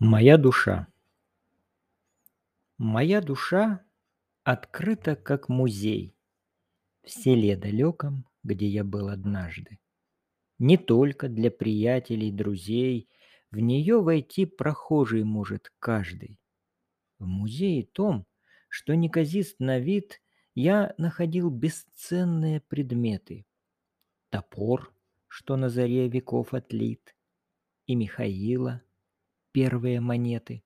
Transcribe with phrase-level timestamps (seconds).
[0.00, 0.88] Моя душа.
[2.78, 3.86] Моя душа
[4.42, 6.16] открыта, как музей
[7.04, 9.78] В селе далеком, где я был однажды.
[10.58, 13.08] Не только для приятелей, друзей,
[13.52, 16.40] В нее войти прохожий может каждый.
[17.20, 18.26] В музее том,
[18.68, 20.20] что неказист на вид,
[20.56, 23.46] Я находил бесценные предметы.
[24.30, 24.92] Топор,
[25.28, 27.14] что на заре веков отлит,
[27.86, 28.82] И Михаила
[29.54, 30.64] первые монеты.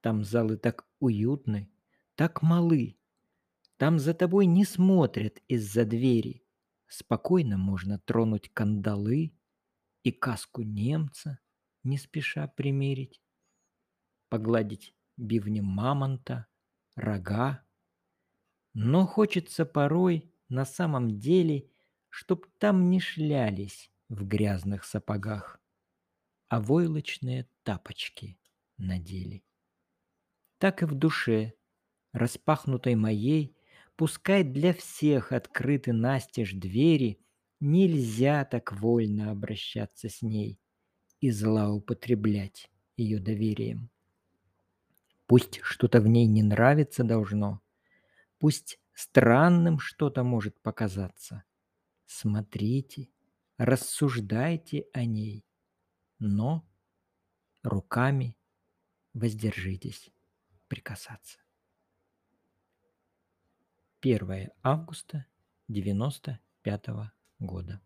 [0.00, 1.70] Там залы так уютны,
[2.16, 2.98] так малы.
[3.76, 6.44] Там за тобой не смотрят из-за двери.
[6.88, 9.32] Спокойно можно тронуть кандалы
[10.02, 11.38] И каску немца
[11.84, 13.22] не спеша примерить.
[14.28, 16.48] Погладить бивнем мамонта,
[16.96, 17.64] рога.
[18.74, 21.70] Но хочется порой на самом деле,
[22.08, 25.60] Чтоб там не шлялись в грязных сапогах,
[26.48, 28.38] А войлочные тапочки
[28.76, 29.44] надели
[30.64, 31.52] так и в душе,
[32.12, 33.54] распахнутой моей,
[33.96, 37.20] Пускай для всех открыты настежь двери,
[37.60, 40.58] Нельзя так вольно обращаться с ней
[41.20, 43.90] И злоупотреблять ее доверием.
[45.26, 47.60] Пусть что-то в ней не нравиться должно,
[48.38, 51.44] Пусть странным что-то может показаться.
[52.06, 53.10] Смотрите,
[53.58, 55.44] рассуждайте о ней,
[56.18, 56.64] Но
[57.62, 58.36] руками
[59.12, 60.10] воздержитесь
[60.68, 61.38] прикасаться.
[64.00, 65.26] 1 августа
[65.68, 66.86] 95
[67.38, 67.80] года.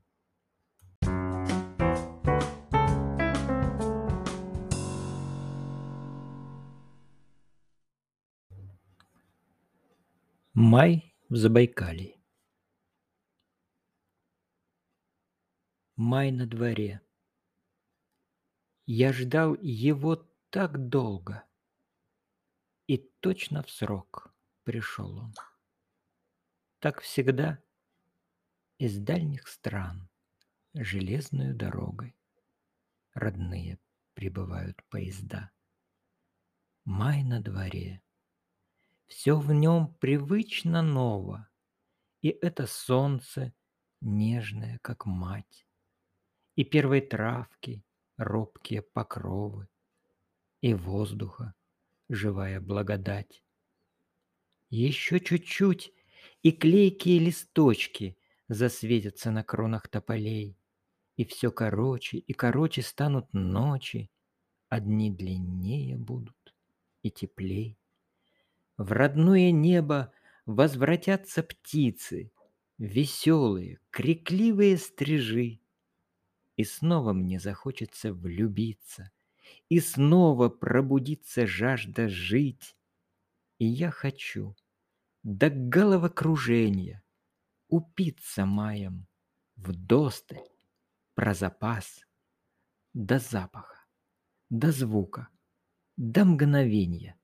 [10.55, 12.21] Май в Забайкалье.
[15.95, 17.01] Май на дворе.
[18.91, 20.17] Я ждал его
[20.49, 21.45] так долго.
[22.87, 25.35] И точно в срок пришел он.
[26.79, 27.63] Так всегда
[28.79, 30.09] из дальних стран
[30.73, 32.17] железную дорогой
[33.13, 33.79] родные
[34.15, 35.51] прибывают поезда.
[36.87, 38.03] Май на дворе.
[39.07, 41.51] Все в нем привычно ново,
[42.23, 43.53] И это солнце
[44.01, 45.67] нежное, как мать,
[46.57, 47.85] И первой травки
[48.19, 49.69] робкие покровы,
[50.61, 51.55] И воздуха
[52.09, 53.43] живая благодать.
[54.71, 55.93] Еще чуть-чуть,
[56.43, 58.19] и клейкие листочки
[58.49, 60.59] засветятся на кронах тополей,
[61.17, 64.11] и все короче и короче станут ночи,
[64.69, 66.55] одни длиннее будут
[67.03, 67.79] и теплей.
[68.77, 70.13] В родное небо
[70.45, 72.33] возвратятся птицы,
[72.79, 75.61] веселые, крикливые стрижи,
[76.59, 79.13] и снова мне захочется влюбиться,
[79.69, 82.77] и снова пробудится жажда жить.
[83.59, 84.57] И я хочу
[85.23, 87.05] до головокружения
[87.69, 89.07] упиться маем
[89.55, 90.49] в досталь
[91.15, 92.05] про запас
[92.93, 93.87] до запаха,
[94.51, 95.29] до звука,
[95.97, 97.21] до мгновения,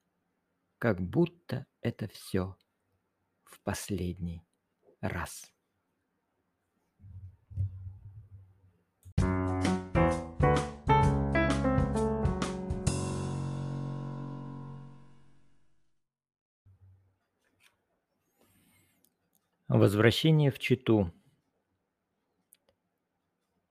[0.78, 2.56] как будто это все
[3.42, 4.46] в последний
[5.00, 5.53] раз.
[19.74, 21.12] Возвращение в Читу.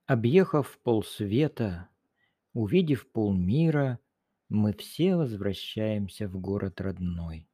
[0.05, 1.87] Объехав полсвета,
[2.51, 3.99] увидев полмира,
[4.49, 7.49] мы все возвращаемся в город родной.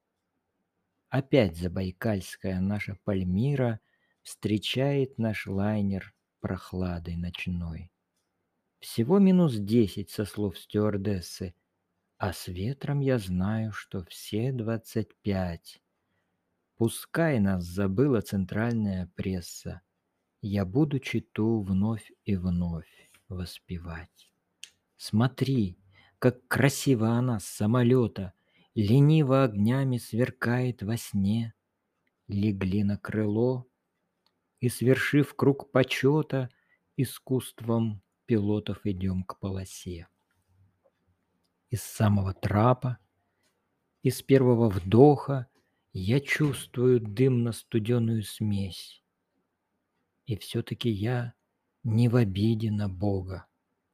[1.10, 3.82] Опять забайкальская наша Пальмира
[4.24, 7.92] встречает наш лайнер прохладой ночной.
[8.80, 11.54] Всего минус десять со слов стюардессы,
[12.18, 15.84] а с ветром я знаю, что все двадцать пять.
[16.80, 19.82] Пускай нас забыла центральная пресса,
[20.42, 24.32] Я буду читу вновь и вновь воспевать.
[24.96, 25.78] Смотри,
[26.20, 28.32] как красиво она с самолета
[28.76, 31.54] Лениво огнями сверкает во сне.
[32.30, 33.68] Легли на крыло
[34.62, 36.50] и, свершив круг почета,
[36.96, 40.08] Искусством пилотов идем к полосе.
[41.70, 43.00] Из самого трапа,
[44.02, 45.50] из первого вдоха
[45.94, 49.04] я чувствую дымно-студеную смесь.
[50.26, 51.34] И все-таки я
[51.84, 53.48] не в обиде на Бога,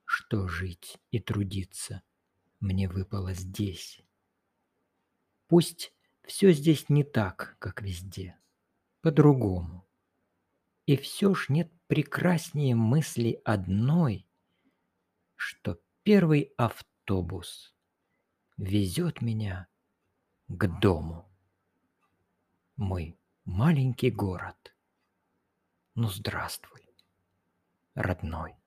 [0.04, 2.04] что жить и трудиться
[2.60, 4.02] мне выпало здесь.
[5.48, 5.94] Пусть
[6.24, 8.38] все здесь не так, как везде,
[9.02, 9.88] по-другому.
[10.86, 14.28] И все ж нет прекраснее мысли одной,
[15.36, 17.76] что первый автобус
[18.58, 19.68] везет меня
[20.48, 21.35] к дому.
[22.78, 24.76] Мой маленький город.
[25.94, 26.86] Ну здравствуй,
[27.94, 28.58] родной.